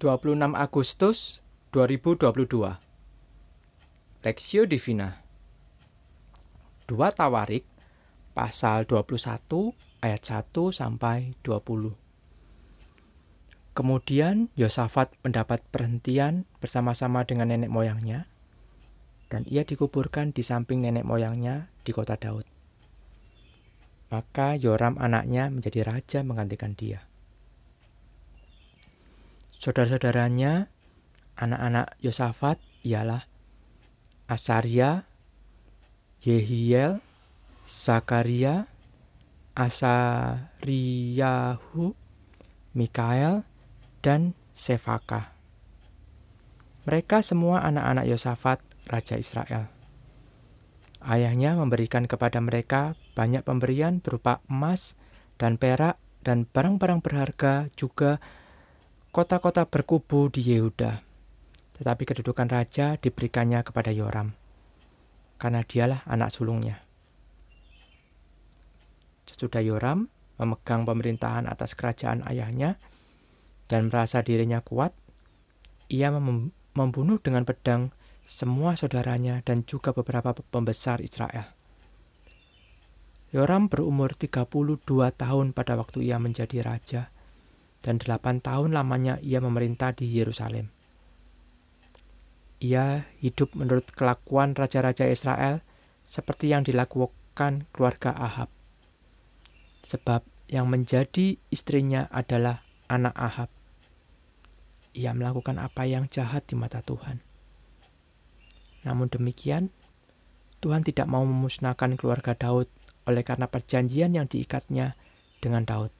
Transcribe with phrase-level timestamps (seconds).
[0.00, 1.44] 26 Agustus
[1.76, 2.24] 2022
[4.24, 5.20] Lexio Divina
[6.88, 7.68] 2 Tawarik
[8.32, 11.92] pasal 21 ayat 1 sampai 20
[13.76, 18.24] Kemudian Yosafat mendapat perhentian bersama-sama dengan nenek moyangnya
[19.28, 22.48] dan ia dikuburkan di samping nenek moyangnya di kota Daud.
[24.08, 27.09] Maka Yoram anaknya menjadi raja menggantikan dia.
[29.60, 30.72] Saudara-saudaranya,
[31.36, 33.28] anak-anak Yosafat ialah
[34.24, 35.04] Asaria,
[36.24, 37.04] Yehiel,
[37.68, 38.72] Zakaria,
[39.52, 40.72] Asariyahu,
[42.72, 43.44] Mikael,
[44.00, 45.36] dan Sefaka.
[46.88, 49.68] Mereka semua anak-anak Yosafat, Raja Israel.
[51.04, 54.96] Ayahnya memberikan kepada mereka banyak pemberian berupa emas
[55.36, 58.24] dan perak dan barang-barang berharga juga
[59.10, 61.02] kota-kota berkubu di Yehuda.
[61.80, 64.30] Tetapi kedudukan raja diberikannya kepada Yoram,
[65.40, 66.78] karena dialah anak sulungnya.
[69.26, 70.06] Sesudah Yoram
[70.38, 72.78] memegang pemerintahan atas kerajaan ayahnya
[73.66, 74.94] dan merasa dirinya kuat,
[75.90, 77.90] ia mem membunuh dengan pedang
[78.22, 81.50] semua saudaranya dan juga beberapa pembesar Israel.
[83.34, 84.86] Yoram berumur 32
[85.18, 87.10] tahun pada waktu ia menjadi raja
[87.80, 90.68] dan delapan tahun lamanya ia memerintah di Yerusalem.
[92.60, 95.64] Ia hidup menurut kelakuan raja-raja Israel
[96.04, 98.52] seperti yang dilakukan keluarga Ahab.
[99.80, 102.60] Sebab yang menjadi istrinya adalah
[102.92, 103.50] anak Ahab.
[104.92, 107.24] Ia melakukan apa yang jahat di mata Tuhan.
[108.84, 109.72] Namun demikian,
[110.60, 112.68] Tuhan tidak mau memusnahkan keluarga Daud
[113.08, 115.00] oleh karena perjanjian yang diikatnya
[115.40, 115.99] dengan Daud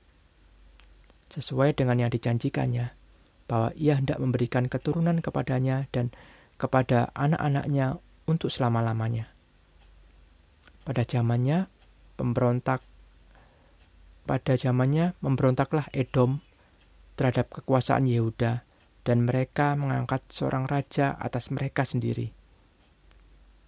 [1.30, 2.92] sesuai dengan yang dijanjikannya,
[3.46, 6.10] bahwa ia hendak memberikan keturunan kepadanya dan
[6.60, 9.32] kepada anak-anaknya untuk selama-lamanya.
[10.84, 11.70] Pada zamannya,
[12.20, 12.84] pemberontak
[14.28, 16.38] pada zamannya memberontaklah Edom
[17.18, 18.62] terhadap kekuasaan Yehuda
[19.02, 22.30] dan mereka mengangkat seorang raja atas mereka sendiri.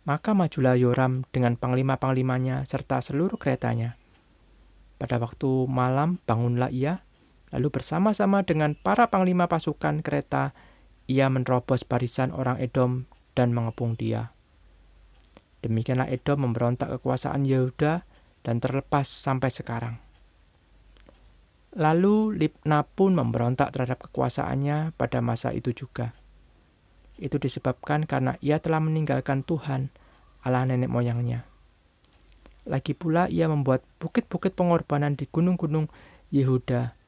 [0.07, 3.99] Maka majulah Yoram dengan panglima-panglimanya serta seluruh keretanya.
[4.99, 7.03] Pada waktu malam bangunlah ia
[7.53, 10.57] Lalu bersama-sama dengan para panglima pasukan kereta,
[11.05, 13.05] ia menerobos barisan orang Edom
[13.37, 14.33] dan mengepung dia.
[15.61, 18.09] Demikianlah Edom memberontak kekuasaan Yehuda
[18.41, 20.01] dan terlepas sampai sekarang.
[21.77, 26.17] Lalu Libna pun memberontak terhadap kekuasaannya pada masa itu juga.
[27.21, 29.93] Itu disebabkan karena ia telah meninggalkan Tuhan,
[30.41, 31.45] Allah nenek moyangnya.
[32.65, 35.89] Lagi pula ia membuat bukit-bukit pengorbanan di gunung-gunung
[36.33, 37.02] Yehuda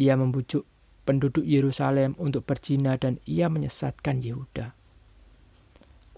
[0.00, 0.66] ia membujuk
[1.04, 4.72] penduduk Yerusalem untuk berzina dan ia menyesatkan Yehuda.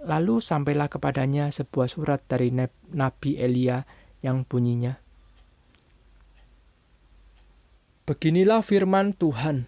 [0.06, 2.54] Lalu sampailah kepadanya sebuah surat dari
[2.94, 3.82] Nabi Elia
[4.22, 5.02] yang bunyinya,
[8.06, 9.66] Beginilah firman Tuhan,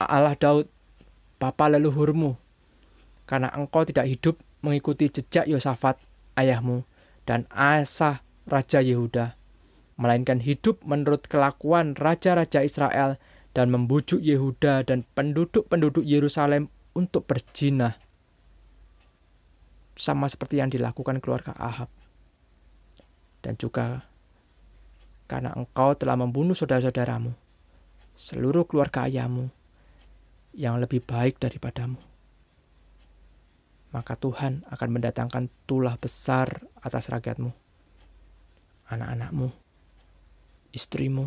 [0.00, 0.72] Allah Daud,
[1.36, 2.40] bapa leluhurmu,
[3.28, 6.00] karena engkau tidak hidup mengikuti jejak Yosafat,
[6.32, 6.88] ayahmu,
[7.28, 9.36] dan Asa, Raja Yehuda,
[9.98, 13.18] melainkan hidup menurut kelakuan raja-raja Israel
[13.52, 17.98] dan membujuk Yehuda dan penduduk-penduduk Yerusalem untuk berzina.
[19.98, 21.90] Sama seperti yang dilakukan keluarga Ahab.
[23.42, 24.06] Dan juga
[25.26, 27.34] karena engkau telah membunuh saudara-saudaramu,
[28.14, 29.50] seluruh keluarga ayahmu,
[30.56, 32.00] yang lebih baik daripadamu.
[33.92, 37.52] Maka Tuhan akan mendatangkan tulah besar atas rakyatmu,
[38.88, 39.52] anak-anakmu,
[40.78, 41.26] istrimu,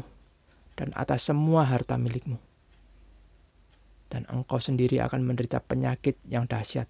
[0.80, 2.40] dan atas semua harta milikmu.
[4.08, 6.88] Dan engkau sendiri akan menderita penyakit yang dahsyat,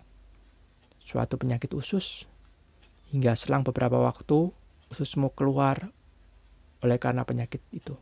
[1.01, 2.29] suatu penyakit usus,
[3.09, 4.53] hingga selang beberapa waktu
[4.93, 5.89] ususmu keluar
[6.85, 7.97] oleh karena penyakit itu.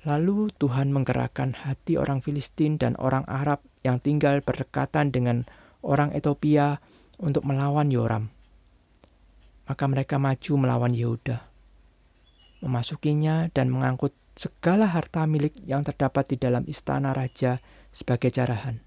[0.00, 5.44] Lalu Tuhan menggerakkan hati orang Filistin dan orang Arab yang tinggal berdekatan dengan
[5.84, 6.80] orang Ethiopia
[7.20, 8.39] untuk melawan Yoram
[9.70, 11.46] maka mereka maju melawan Yehuda,
[12.58, 17.62] memasukinya dan mengangkut segala harta milik yang terdapat di dalam istana raja
[17.94, 18.82] sebagai jarahan.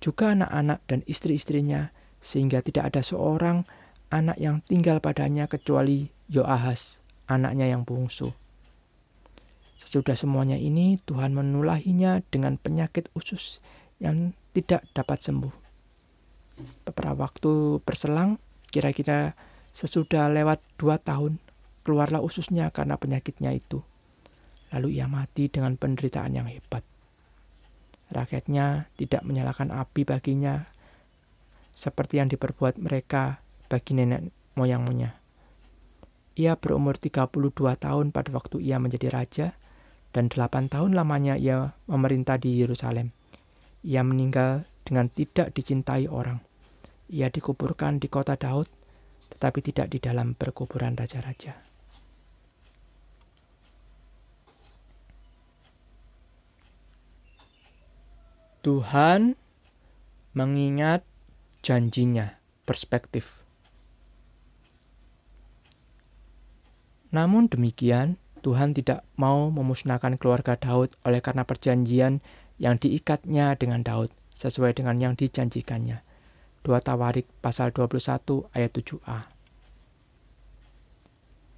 [0.00, 1.92] Juga anak-anak dan istri-istrinya,
[2.24, 3.68] sehingga tidak ada seorang
[4.08, 8.32] anak yang tinggal padanya kecuali Yoahas, anaknya yang bungsu.
[9.76, 13.60] Sesudah semuanya ini, Tuhan menulahinya dengan penyakit usus
[14.00, 15.52] yang tidak dapat sembuh.
[16.88, 18.40] Beberapa waktu berselang,
[18.72, 19.36] kira-kira
[19.72, 21.40] Sesudah lewat dua tahun,
[21.82, 23.82] keluarlah ususnya karena penyakitnya itu.
[24.72, 26.80] lalu ia mati dengan penderitaan yang hebat.
[28.08, 30.64] Rakyatnya tidak menyalakan api baginya
[31.76, 35.16] seperti yang diperbuat mereka bagi nenek moyangnya.
[36.36, 39.46] Ia berumur 32 tahun pada waktu ia menjadi raja
[40.12, 43.12] dan 8 tahun lamanya ia memerintah di Yerusalem.
[43.84, 46.40] Ia meninggal dengan tidak dicintai orang.
[47.12, 48.68] Ia dikuburkan di kota Daud,
[49.32, 51.56] tetapi tidak di dalam perkuburan raja-raja.
[58.62, 59.34] Tuhan
[60.38, 61.02] mengingat
[61.66, 63.42] janjinya, perspektif.
[67.10, 72.22] Namun demikian, Tuhan tidak mau memusnahkan keluarga Daud oleh karena perjanjian
[72.62, 76.11] yang diikatnya dengan Daud sesuai dengan yang dijanjikannya.
[76.62, 79.18] 2 Tawarik pasal 21 ayat 7a.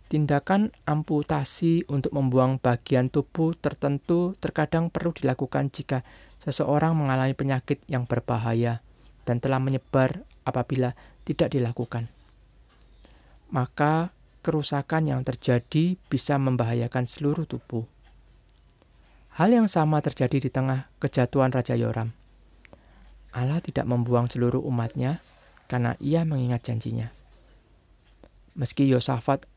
[0.09, 6.07] Tindakan amputasi untuk membuang bagian tubuh tertentu terkadang perlu dilakukan jika
[6.41, 8.81] seseorang mengalami penyakit yang berbahaya
[9.29, 10.93] dan telah menyebar apabila
[11.25, 12.09] tidak dilakukan.
[13.53, 14.13] Maka
[14.45, 17.89] kerusakan yang terjadi bisa membahayakan seluruh tubuh.
[19.35, 22.24] Hal yang sama terjadi di tengah kejatuhan Raja Yoram.
[23.35, 25.19] Allah tidak membuang seluruh umatnya
[25.67, 27.11] karena ia mengingat janjinya.
[28.55, 29.51] Meski Yosafat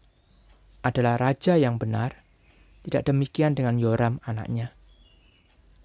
[0.81, 2.25] adalah raja yang benar,
[2.81, 4.73] tidak demikian dengan Yoram anaknya.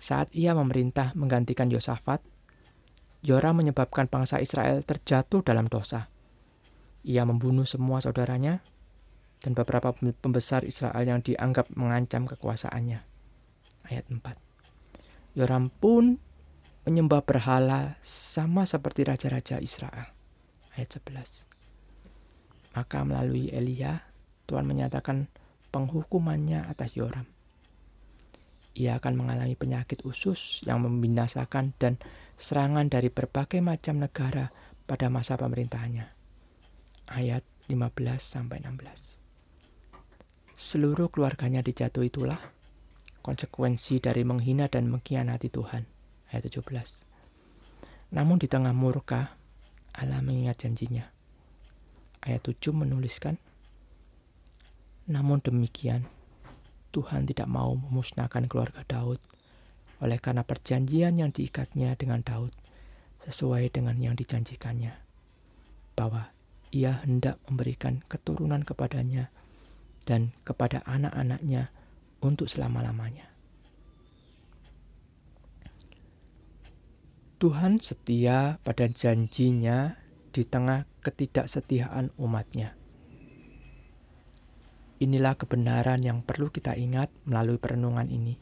[0.00, 2.24] Saat ia memerintah menggantikan Yosafat,
[3.22, 6.08] Yoram menyebabkan bangsa Israel terjatuh dalam dosa.
[7.04, 8.64] Ia membunuh semua saudaranya,
[9.42, 13.02] dan beberapa pembesar Israel yang dianggap mengancam kekuasaannya.
[13.90, 14.22] Ayat 4.
[15.34, 16.22] Yoram pun
[16.82, 20.10] menyembah berhala sama seperti raja-raja Israel.
[20.74, 21.46] Ayat 11.
[22.74, 24.02] Maka melalui Elia,
[24.48, 25.28] Tuhan menyatakan
[25.70, 27.28] penghukumannya atas Yoram.
[28.72, 32.00] Ia akan mengalami penyakit usus yang membinasakan dan
[32.40, 34.48] serangan dari berbagai macam negara
[34.88, 36.08] pada masa pemerintahannya.
[37.12, 39.22] Ayat 15 sampai 16
[40.62, 42.38] seluruh keluarganya dijatuhi itulah
[43.18, 45.91] konsekuensi dari menghina dan mengkhianati Tuhan.
[46.32, 47.04] Ayat 17.
[48.16, 49.36] Namun di tengah murka,
[49.92, 51.04] Allah mengingat janjinya.
[52.24, 53.36] Ayat 7 menuliskan,
[55.12, 56.08] Namun demikian,
[56.92, 59.20] Tuhan tidak mau memusnahkan keluarga Daud
[60.00, 62.52] oleh karena perjanjian yang diikatnya dengan Daud
[63.28, 64.92] sesuai dengan yang dijanjikannya,
[65.94, 66.32] bahwa
[66.72, 69.28] ia hendak memberikan keturunan kepadanya
[70.04, 71.70] dan kepada anak-anaknya
[72.20, 73.31] untuk selama-lamanya.
[77.42, 79.98] Tuhan setia pada janjinya
[80.30, 82.78] di tengah ketidaksetiaan umatnya.
[85.02, 88.38] Inilah kebenaran yang perlu kita ingat melalui perenungan ini.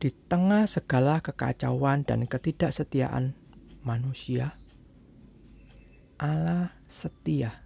[0.00, 3.36] Di tengah segala kekacauan dan ketidaksetiaan
[3.84, 4.56] manusia,
[6.16, 7.60] Allah setia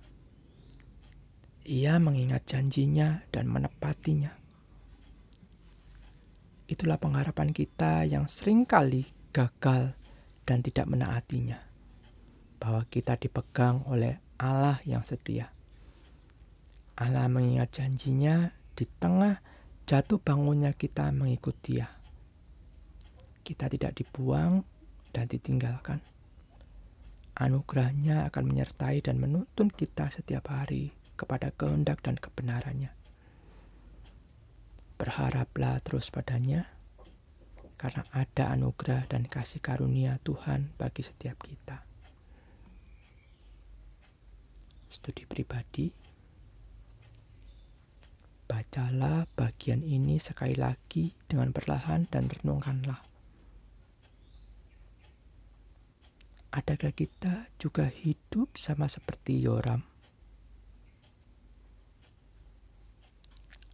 [1.63, 4.42] ia mengingat janjinya dan menepatinya.
[6.73, 9.93] Itulah pengharapan kita yang sering kali gagal
[10.49, 11.61] dan tidak menaatinya.
[12.57, 15.53] Bahwa kita dipegang oleh Allah yang setia.
[16.97, 19.45] Allah mengingat janjinya di tengah
[19.85, 21.93] jatuh bangunnya kita mengikut dia.
[23.45, 24.65] Kita tidak dibuang
[25.13, 26.01] dan ditinggalkan.
[27.37, 33.02] Anugerahnya akan menyertai dan menuntun kita setiap hari kepada kehendak dan kebenarannya.
[35.03, 36.71] Berharaplah terus padanya,
[37.75, 41.83] karena ada anugerah dan kasih karunia Tuhan bagi setiap kita.
[44.87, 45.91] Studi pribadi,
[48.47, 53.03] bacalah bagian ini sekali lagi dengan perlahan dan renungkanlah.
[56.55, 59.92] Adakah kita juga hidup sama seperti Yoram?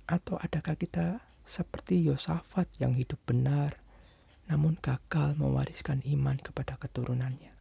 [0.09, 3.77] Atau adakah kita seperti Yosafat yang hidup benar,
[4.49, 7.53] namun gagal mewariskan iman kepada keturunannya?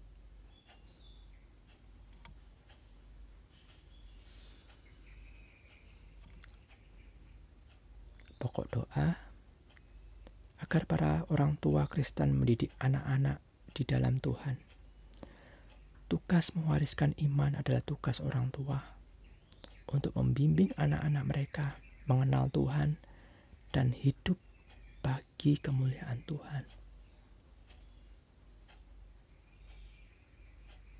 [8.40, 9.20] Pokok doa
[10.64, 13.44] agar para orang tua Kristen mendidik anak-anak
[13.76, 14.56] di dalam Tuhan.
[16.08, 18.96] Tugas mewariskan iman adalah tugas orang tua
[19.92, 21.66] untuk membimbing anak-anak mereka
[22.08, 22.98] mengenal Tuhan,
[23.76, 24.40] dan hidup
[25.06, 26.87] bagi kemuliaan Tuhan.